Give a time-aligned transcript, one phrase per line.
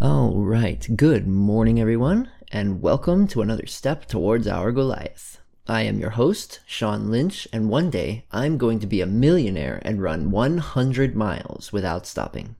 [0.00, 0.86] All right.
[0.94, 5.40] Good morning, everyone, and welcome to another step towards our Goliath.
[5.66, 9.82] I am your host, Sean Lynch, and one day I'm going to be a millionaire
[9.82, 12.54] and run 100 miles without stopping.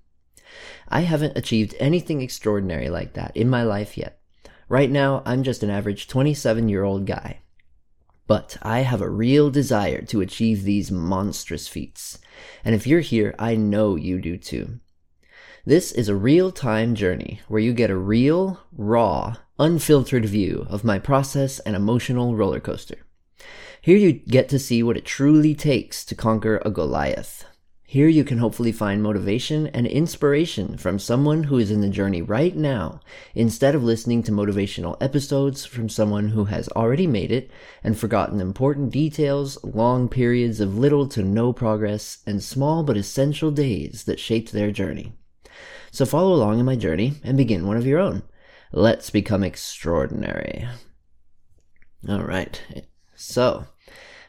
[0.89, 4.21] I haven't achieved anything extraordinary like that in my life yet.
[4.69, 7.39] Right now, I'm just an average 27 year old guy.
[8.27, 12.19] But I have a real desire to achieve these monstrous feats.
[12.65, 14.81] And if you're here, I know you do too.
[15.69, 20.83] This is a real time journey where you get a real, raw, unfiltered view of
[20.83, 23.05] my process and emotional roller coaster.
[23.83, 27.45] Here you get to see what it truly takes to conquer a Goliath.
[27.83, 32.23] Here you can hopefully find motivation and inspiration from someone who is in the journey
[32.23, 33.01] right now,
[33.35, 37.51] instead of listening to motivational episodes from someone who has already made it
[37.85, 43.51] and forgotten important details, long periods of little to no progress, and small but essential
[43.51, 45.13] days that shaped their journey.
[45.91, 48.23] So follow along in my journey and begin one of your own.
[48.73, 50.69] Let's become extraordinary.
[52.09, 52.63] All right.
[53.15, 53.67] So,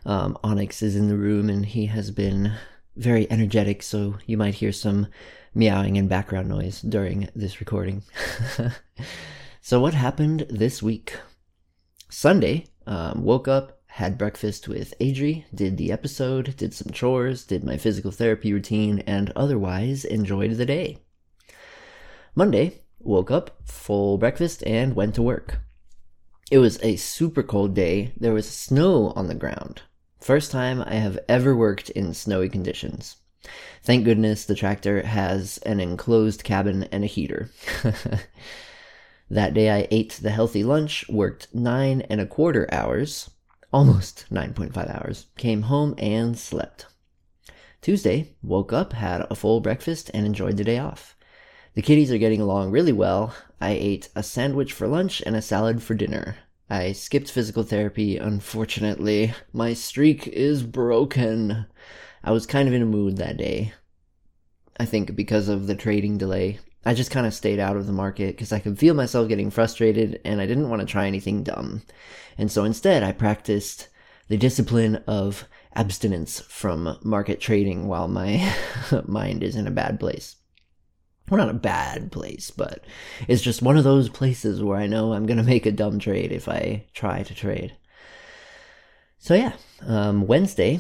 [0.06, 2.54] um, Onyx is in the room and he has been
[2.96, 5.08] very energetic, so you might hear some
[5.54, 8.04] meowing and background noise during this recording.
[9.62, 11.16] so, what happened this week?
[12.10, 17.64] Sunday, um, woke up, had breakfast with Adri, did the episode, did some chores, did
[17.64, 20.98] my physical therapy routine, and otherwise enjoyed the day.
[22.36, 25.60] Monday, woke up, full breakfast, and went to work.
[26.52, 28.14] It was a super cold day.
[28.18, 29.84] There was snow on the ground.
[30.20, 33.18] First time I have ever worked in snowy conditions.
[33.84, 37.50] Thank goodness the tractor has an enclosed cabin and a heater.
[39.30, 43.30] that day I ate the healthy lunch, worked nine and a quarter hours,
[43.72, 46.86] almost 9.5 hours, came home and slept.
[47.82, 51.16] Tuesday, woke up, had a full breakfast, and enjoyed the day off.
[51.76, 53.34] The kitties are getting along really well.
[53.62, 56.38] I ate a sandwich for lunch and a salad for dinner.
[56.70, 59.34] I skipped physical therapy, unfortunately.
[59.54, 61.68] My streak is broken.
[62.24, 63.74] I was kind of in a mood that day.
[64.80, 66.60] I think because of the trading delay.
[66.86, 69.52] I just kind of stayed out of the market because I could feel myself getting
[69.52, 71.84] frustrated and I didn't want to try anything dumb.
[72.38, 73.90] And so instead, I practiced
[74.28, 78.56] the discipline of abstinence from market trading while my
[79.06, 80.38] mind is in a bad place
[81.30, 82.84] well, not a bad place, but
[83.28, 86.00] it's just one of those places where I know I'm going to make a dumb
[86.00, 87.76] trade if I try to trade.
[89.18, 89.54] So, yeah,
[89.86, 90.80] um, Wednesday,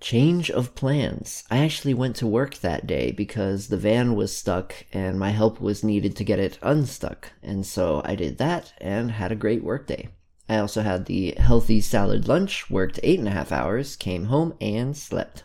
[0.00, 1.44] change of plans.
[1.50, 5.60] I actually went to work that day because the van was stuck and my help
[5.60, 7.32] was needed to get it unstuck.
[7.42, 10.10] And so I did that and had a great work day.
[10.48, 14.54] I also had the healthy salad lunch, worked eight and a half hours, came home,
[14.60, 15.44] and slept.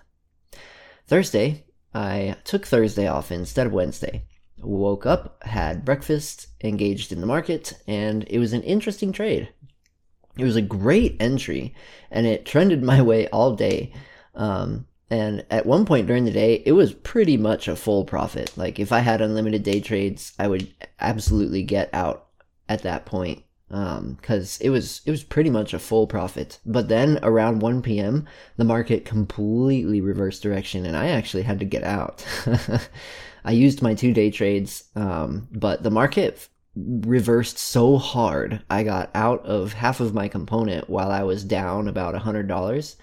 [1.07, 1.63] Thursday,
[1.93, 4.25] I took Thursday off instead of Wednesday
[4.61, 9.49] woke up, had breakfast, engaged in the market, and it was an interesting trade.
[10.37, 11.75] It was a great entry,
[12.11, 13.93] and it trended my way all day.
[14.35, 18.55] Um, and at one point during the day, it was pretty much a full profit.
[18.55, 22.27] Like if I had unlimited day trades, I would absolutely get out
[22.67, 26.59] at that point because um, it was it was pretty much a full profit.
[26.65, 28.27] But then around 1 p.m.,
[28.57, 32.25] the market completely reversed direction, and I actually had to get out.
[33.49, 38.61] I used my two day trades, um, but the market reversed so hard.
[38.69, 42.47] I got out of half of my component while I was down about a hundred
[42.47, 42.95] dollars,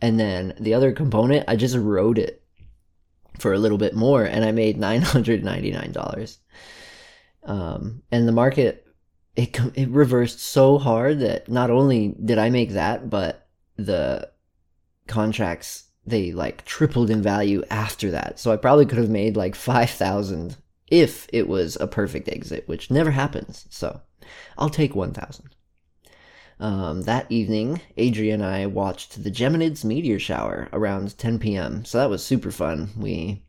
[0.00, 2.44] and then the other component I just rode it
[3.40, 6.38] for a little bit more, and I made nine hundred ninety nine dollars.
[7.42, 8.86] Um, and the market
[9.34, 14.30] it it reversed so hard that not only did I make that, but the
[15.08, 18.38] contracts they like tripled in value after that.
[18.38, 20.56] So I probably could have made like 5,000
[20.88, 23.66] if it was a perfect exit, which never happens.
[23.70, 24.00] So
[24.58, 25.50] I'll take 1,000.
[26.60, 31.84] Um, that evening, Adrian and I watched the Geminids meteor shower around 10 p.m.
[31.84, 32.90] So that was super fun.
[32.96, 33.42] We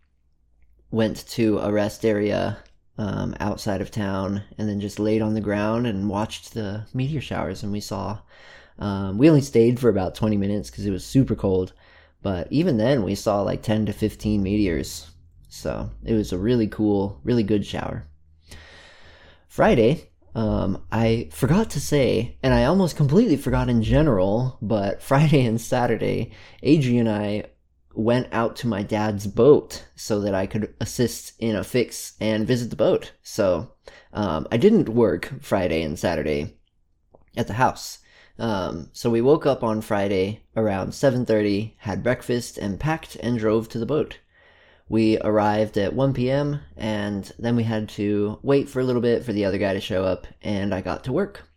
[0.90, 2.58] went to a rest area
[2.98, 7.22] um, outside of town and then just laid on the ground and watched the meteor
[7.22, 7.62] showers.
[7.62, 8.20] And we saw,
[8.80, 11.74] um, we only stayed for about 20 minutes because it was super cold.
[12.24, 15.12] But even then, we saw like 10 to 15 meteors.
[15.50, 18.08] So it was a really cool, really good shower.
[19.48, 25.46] Friday, um, I forgot to say, and I almost completely forgot in general, but Friday
[25.46, 26.32] and Saturday,
[26.64, 27.44] Adrian and I
[27.94, 32.48] went out to my dad's boat so that I could assist in a fix and
[32.48, 33.12] visit the boat.
[33.22, 33.74] So
[34.14, 36.56] um, I didn't work Friday and Saturday
[37.38, 38.00] at the house.
[38.40, 43.70] Um, so we woke up on Friday around 7:30, had breakfast, and packed and drove
[43.70, 44.18] to the boat.
[44.90, 46.60] We arrived at 1 p.m.
[46.76, 49.82] and then we had to wait for a little bit for the other guy to
[49.82, 51.48] show up, and I got to work.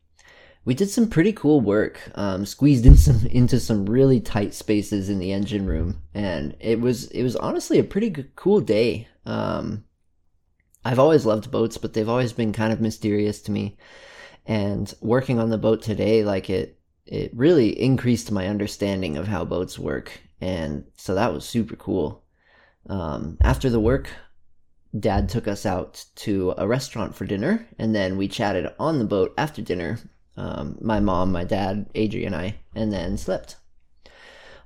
[0.64, 5.08] We did some pretty cool work, um, squeezed in some, into some really tight spaces
[5.08, 9.08] in the engine room, and it was it was honestly a pretty good, cool day.
[9.24, 9.84] Um,
[10.84, 13.76] I've always loved boats, but they've always been kind of mysterious to me.
[14.46, 19.44] And working on the boat today, like it, it really increased my understanding of how
[19.44, 20.20] boats work.
[20.40, 22.22] And so that was super cool.
[22.88, 24.08] Um, after the work,
[24.98, 29.04] dad took us out to a restaurant for dinner, and then we chatted on the
[29.04, 29.98] boat after dinner.
[30.36, 33.56] Um, my mom, my dad, Adrian, and I, and then slept.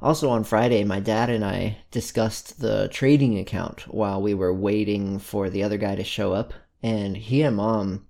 [0.02, 5.18] Also on Friday, my dad and I discussed the trading account while we were waiting
[5.18, 8.06] for the other guy to show up, and he and mom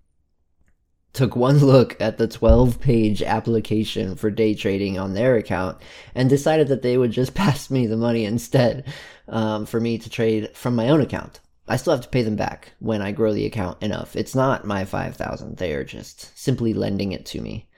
[1.13, 5.79] took one look at the 12 page application for day trading on their account
[6.15, 8.85] and decided that they would just pass me the money instead
[9.29, 11.41] um, for me to trade from my own account.
[11.69, 14.17] I still have to pay them back when I grow the account enough.
[14.17, 17.69] It's not my 5000 they are just simply lending it to me.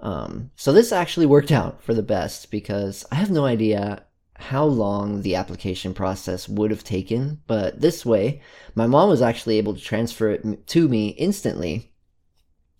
[0.00, 4.04] Um, so this actually worked out for the best because I have no idea
[4.40, 8.40] how long the application process would have taken, but this way,
[8.74, 11.89] my mom was actually able to transfer it to me instantly.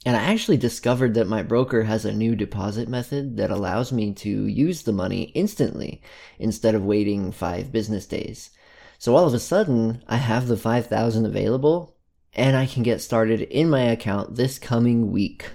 [0.07, 4.15] And I actually discovered that my broker has a new deposit method that allows me
[4.15, 6.01] to use the money instantly
[6.39, 8.51] instead of waiting five business days.
[8.99, 11.97] So all of a sudden, I have the 5000 available
[12.33, 15.51] and I can get started in my account this coming week.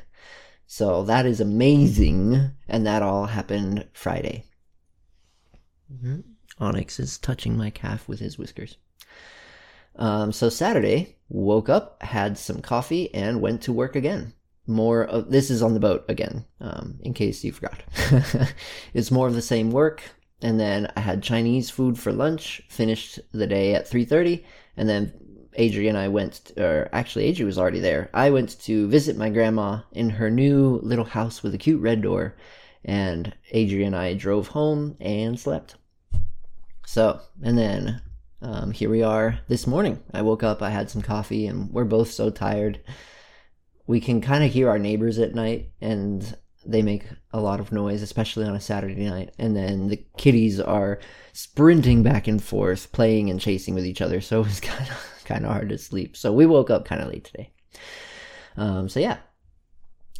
[0.67, 2.51] So that is amazing.
[2.67, 4.45] And that all happened Friday.
[5.91, 6.19] Mm-hmm.
[6.59, 8.77] Onyx is touching my calf with his whiskers.
[9.97, 14.33] Um, so Saturday, woke up, had some coffee, and went to work again.
[14.67, 17.83] More of this is on the boat again, um, in case you forgot.
[18.93, 20.01] it's more of the same work.
[20.41, 22.61] And then I had Chinese food for lunch.
[22.67, 24.45] Finished the day at three thirty,
[24.75, 25.13] and then
[25.57, 28.09] Adrian and I went, or actually, Adrian was already there.
[28.13, 32.01] I went to visit my grandma in her new little house with a cute red
[32.01, 32.35] door,
[32.83, 35.75] and Adrian and I drove home and slept.
[36.85, 38.01] So, and then
[38.45, 40.03] um, here we are this morning.
[40.13, 42.79] I woke up, I had some coffee, and we're both so tired.
[43.87, 47.71] We can kind of hear our neighbors at night, and they make a lot of
[47.71, 49.33] noise, especially on a Saturday night.
[49.39, 50.99] And then the kitties are
[51.33, 54.21] sprinting back and forth, playing and chasing with each other.
[54.21, 56.15] So it was kind of kind of hard to sleep.
[56.15, 57.51] So we woke up kind of late today.
[58.57, 59.17] Um, so yeah,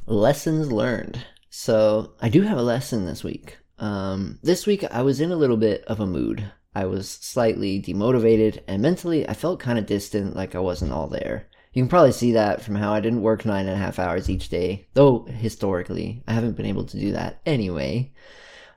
[0.08, 1.24] lessons learned.
[1.52, 3.60] So I do have a lesson this week.
[3.78, 6.52] Um, this week I was in a little bit of a mood.
[6.76, 11.08] I was slightly demotivated and mentally I felt kind of distant, like I wasn't all
[11.08, 11.48] there.
[11.74, 14.30] You can probably see that from how I didn't work nine and a half hours
[14.30, 18.14] each day, though historically I haven't been able to do that anyway.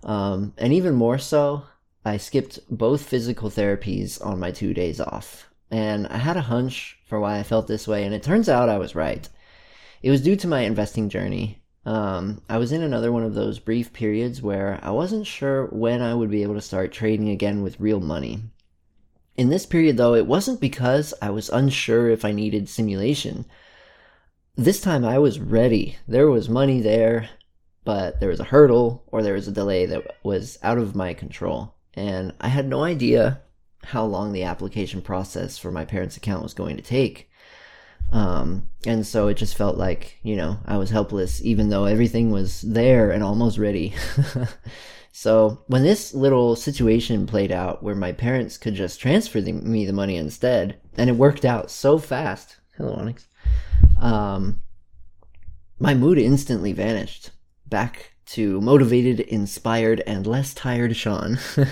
[0.02, 1.64] Um, and even more so,
[2.04, 5.48] I skipped both physical therapies on my two days off.
[5.70, 8.68] And I had a hunch for why I felt this way, and it turns out
[8.68, 9.28] I was right.
[10.02, 11.57] It was due to my investing journey.
[11.88, 16.02] Um, I was in another one of those brief periods where I wasn't sure when
[16.02, 18.42] I would be able to start trading again with real money.
[19.38, 23.46] In this period, though, it wasn't because I was unsure if I needed simulation.
[24.54, 25.96] This time I was ready.
[26.06, 27.30] There was money there,
[27.86, 31.14] but there was a hurdle or there was a delay that was out of my
[31.14, 31.74] control.
[31.94, 33.40] And I had no idea
[33.82, 37.27] how long the application process for my parents' account was going to take.
[38.10, 42.30] Um, and so it just felt like, you know, I was helpless, even though everything
[42.30, 43.94] was there and almost ready.
[45.20, 49.84] So when this little situation played out where my parents could just transfer the, me
[49.84, 52.58] the money instead, and it worked out so fast.
[52.76, 53.26] Hello, Onyx.
[54.00, 54.62] Um,
[55.80, 57.32] my mood instantly vanished
[57.66, 61.36] back to motivated, inspired, and less tired Sean.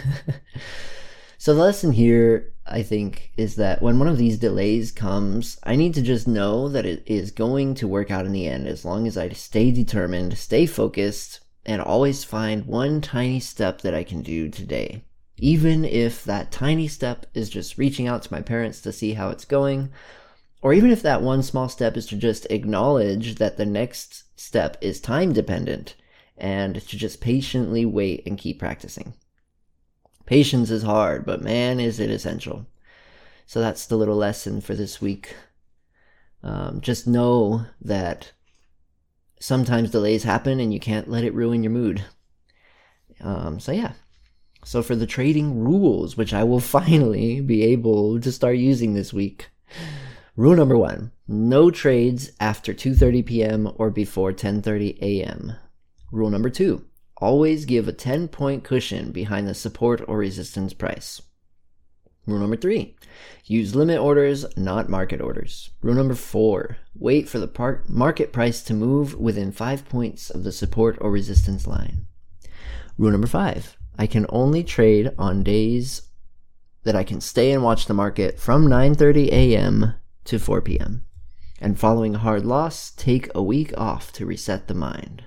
[1.39, 5.77] so the lesson here, I think, is that when one of these delays comes, I
[5.77, 8.85] need to just know that it is going to work out in the end as
[8.85, 14.05] long as I stay determined, stay focused, and always find one tiny step that I
[14.05, 15.05] can do today.
[15.39, 19.29] Even if that tiny step is just reaching out to my parents to see how
[19.29, 19.91] it's going,
[20.63, 24.77] or even if that one small step is to just acknowledge that the next step
[24.81, 25.95] is time dependent
[26.39, 29.15] and to just patiently wait and keep practicing.
[30.27, 32.67] Patience is hard, but man, is it essential.
[33.47, 35.37] So that's the little lesson for this week.
[36.43, 38.33] Um, just know that
[39.39, 42.05] sometimes delays happen and you can't let it ruin your mood.
[43.21, 43.93] Um, so yeah.
[44.65, 49.13] So for the trading rules, which I will finally be able to start using this
[49.13, 49.49] week.
[50.37, 53.73] Rule number one, no trades after 2.30 p.m.
[53.77, 55.55] or before 10.30 a.m.
[56.13, 56.85] Rule number two,
[57.19, 61.23] always give a 10 point cushion behind the support or resistance price.
[62.27, 62.97] Rule number three,
[63.45, 65.71] use limit orders, not market orders.
[65.81, 70.43] Rule number four, wait for the par- market price to move within five points of
[70.43, 72.07] the support or resistance line.
[72.99, 76.03] Rule number five, I can only trade on days
[76.83, 79.95] that I can stay and watch the market from 9:30 a.m.
[80.25, 81.05] to 4 p.m.
[81.61, 85.25] And following a hard loss, take a week off to reset the mind.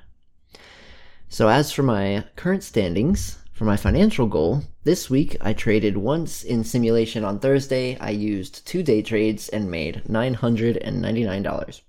[1.32, 6.44] So as for my current standings, for my financial goal, this week I traded once
[6.44, 7.98] in simulation on Thursday.
[8.00, 11.82] I used two day trades and made $999.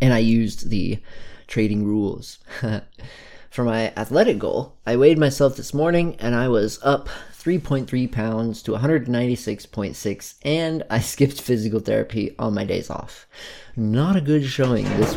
[0.00, 0.98] And I used the
[1.46, 2.40] trading rules.
[3.50, 8.60] for my athletic goal, I weighed myself this morning and I was up 3.3 pounds
[8.64, 13.28] to 196.6 and I skipped physical therapy on my days off.
[13.76, 15.16] Not a good showing this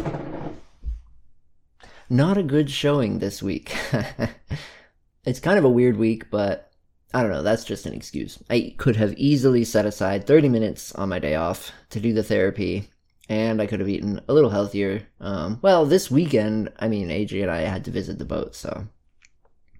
[2.09, 3.75] not a good showing this week.
[5.25, 6.71] it's kind of a weird week, but
[7.13, 8.37] I don't know, that's just an excuse.
[8.49, 12.23] I could have easily set aside 30 minutes on my day off to do the
[12.23, 12.89] therapy,
[13.29, 15.07] and I could have eaten a little healthier.
[15.19, 18.87] Um, well, this weekend, I mean, AJ and I had to visit the boat, so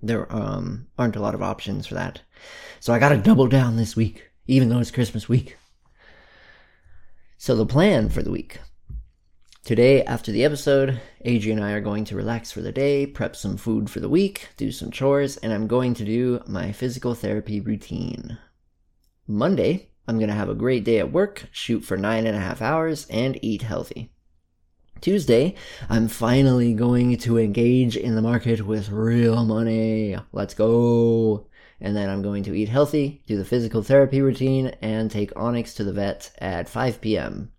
[0.02, 2.22] there um, aren't a lot of options for that.
[2.80, 5.58] So I gotta double down this week, even though it's Christmas week.
[7.38, 8.60] So the plan for the week
[9.66, 13.36] Today, after the episode, AJ and I are going to relax for the day, prep
[13.36, 17.16] some food for the week, do some chores, and I'm going to do my physical
[17.16, 18.38] therapy routine.
[19.26, 22.42] Monday, I'm going to have a great day at work, shoot for nine and a
[22.42, 24.12] half hours, and eat healthy.
[25.02, 25.56] Tuesday,
[25.90, 30.16] I'm finally going to engage in the market with real money.
[30.32, 31.48] Let's go.
[31.82, 35.74] And then I'm going to eat healthy, do the physical therapy routine, and take Onyx
[35.74, 37.52] to the vet at 5 p.m.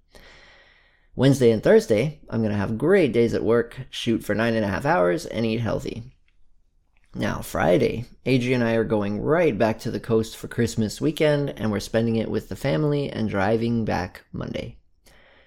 [1.18, 4.66] Wednesday and Thursday, I'm going to have great days at work, shoot for nine and
[4.66, 6.12] a half hours, and eat healthy.
[7.14, 11.54] Now, Friday, AJ and I are going right back to the coast for Christmas weekend,
[11.56, 14.76] and we're spending it with the family and driving back Monday.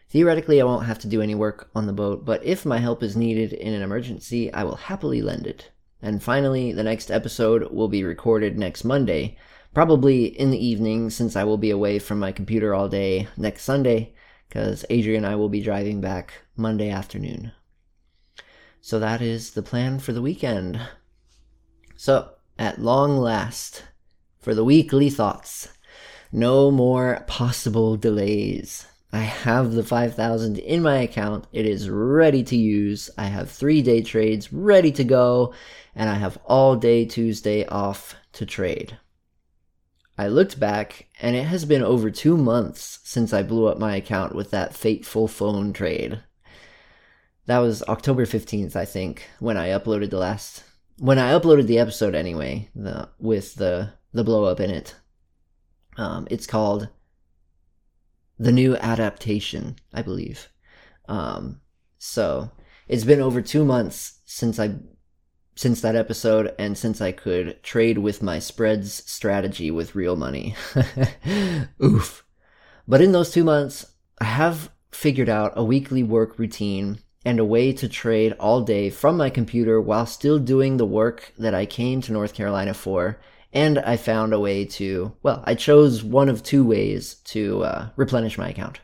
[0.09, 3.03] Theoretically, I won't have to do any work on the boat, but if my help
[3.03, 5.69] is needed in an emergency, I will happily lend it.
[6.01, 9.37] And finally, the next episode will be recorded next Monday,
[9.75, 13.65] probably in the evening since I will be away from my computer all day next
[13.65, 14.15] Sunday
[14.49, 17.51] because Adrian and I will be driving back Monday afternoon.
[18.81, 20.81] So that is the plan for the weekend.
[21.95, 23.83] So, at long last,
[24.39, 25.69] for the weekly thoughts,
[26.31, 28.87] no more possible delays.
[29.11, 31.45] I have the 5000 in my account.
[31.51, 33.09] It is ready to use.
[33.17, 35.53] I have three day trades ready to go,
[35.95, 38.97] and I have all day Tuesday off to trade.
[40.19, 43.95] I looked back, and it has been over two months since I blew up my
[43.95, 46.21] account with that fateful phone trade.
[47.45, 50.65] That was October 15th, I think, when I uploaded the last
[50.97, 54.93] when I uploaded the episode anyway, the with the the blow up in it.
[55.95, 56.89] Um, it's called
[58.37, 60.49] the new adaptation, I believe.
[61.07, 61.61] Um,
[61.97, 62.51] so
[62.89, 64.75] it's been over two months since I
[65.59, 70.55] since that episode and since I could trade with my spreads strategy with real money.
[71.83, 72.23] Oof.
[72.87, 73.85] But in those two months,
[74.21, 78.89] I have figured out a weekly work routine and a way to trade all day
[78.89, 83.19] from my computer while still doing the work that I came to North Carolina for.
[83.51, 87.89] And I found a way to, well, I chose one of two ways to uh,
[87.97, 88.79] replenish my account.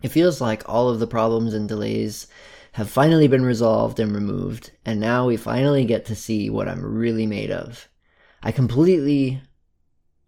[0.00, 2.28] It feels like all of the problems and delays
[2.72, 6.84] have finally been resolved and removed, and now we finally get to see what I'm
[6.84, 7.88] really made of.
[8.42, 9.42] I completely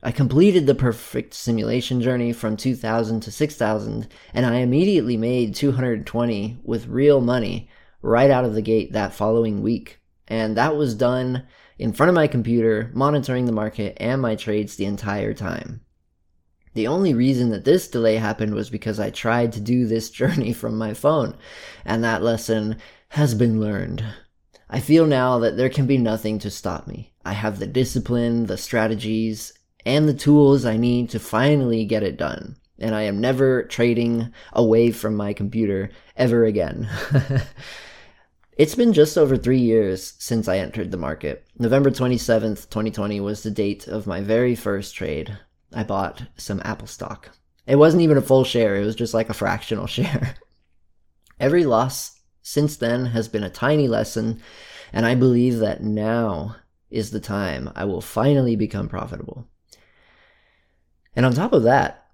[0.03, 6.59] I completed the perfect simulation journey from 2000 to 6000 and I immediately made 220
[6.63, 7.71] with real money
[8.03, 9.99] right out of the gate that following week.
[10.29, 11.47] And that was done
[11.79, 15.81] in front of my computer, monitoring the market and my trades the entire time.
[16.75, 20.53] The only reason that this delay happened was because I tried to do this journey
[20.53, 21.37] from my phone,
[21.85, 22.77] and that lesson
[23.11, 24.05] has been learned.
[24.69, 27.13] I feel now that there can be nothing to stop me.
[27.25, 29.53] I have the discipline, the strategies,
[29.87, 32.57] and the tools I need to finally get it done.
[32.79, 36.89] And I am never trading away from my computer ever again.
[38.59, 41.47] it's been just over three years since I entered the market.
[41.57, 45.39] November 27th, 2020 was the date of my very first trade.
[45.75, 47.31] I bought some Apple stock.
[47.67, 50.37] It wasn't even a full share, it was just like a fractional share.
[51.41, 54.41] Every loss since then has been a tiny lesson,
[54.93, 56.57] and I believe that now
[56.91, 59.49] is the time I will finally become profitable.
[61.17, 62.07] And on top of that,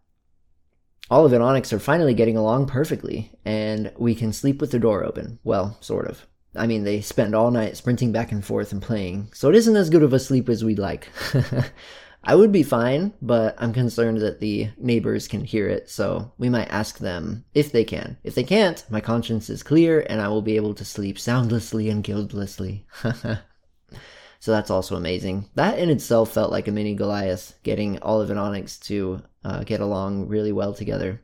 [1.10, 5.04] Olive and Onyx are finally getting along perfectly, and we can sleep with the door
[5.04, 5.40] open.
[5.42, 6.26] Well, sort of.
[6.54, 9.76] I mean, they spend all night sprinting back and forth and playing, so it isn't
[9.76, 11.08] as good of a sleep as we'd like.
[12.22, 16.50] I would be fine, but I'm concerned that the neighbors can hear it, so we
[16.50, 18.18] might ask them if they can.
[18.22, 21.88] If they can't, my conscience is clear and I will be able to sleep soundlessly
[21.88, 22.86] and guiltlessly.
[23.02, 25.48] so that's also amazing.
[25.54, 29.80] That in itself felt like a mini Goliath, getting Olive and Onyx to uh, get
[29.80, 31.22] along really well together.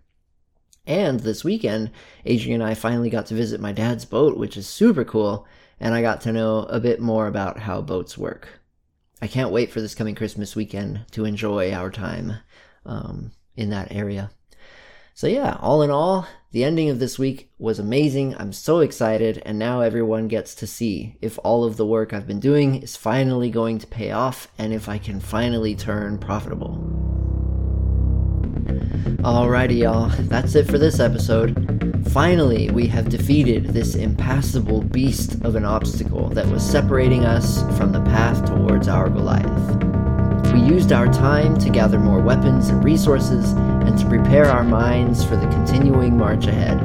[0.86, 1.90] And this weekend,
[2.24, 5.46] Adrian and I finally got to visit my dad's boat, which is super cool,
[5.78, 8.60] and I got to know a bit more about how boats work.
[9.20, 12.34] I can't wait for this coming Christmas weekend to enjoy our time
[12.84, 14.30] um, in that area.
[15.14, 18.36] So, yeah, all in all, the ending of this week was amazing.
[18.36, 22.26] I'm so excited, and now everyone gets to see if all of the work I've
[22.26, 26.76] been doing is finally going to pay off and if I can finally turn profitable.
[29.22, 31.85] Alrighty, y'all, that's it for this episode.
[32.04, 37.92] Finally, we have defeated this impassable beast of an obstacle that was separating us from
[37.92, 39.82] the path towards our Goliath.
[40.52, 45.24] We used our time to gather more weapons and resources and to prepare our minds
[45.24, 46.80] for the continuing march ahead.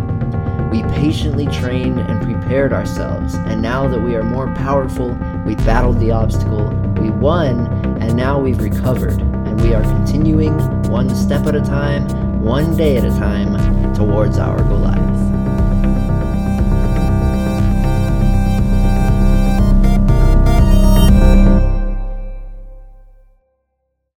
[0.72, 6.00] We patiently trained and prepared ourselves, and now that we are more powerful, we battled
[6.00, 7.68] the obstacle, we won,
[8.02, 10.58] and now we've recovered, and we are continuing
[10.90, 12.08] one step at a time,
[12.42, 15.41] one day at a time, towards our Goliath.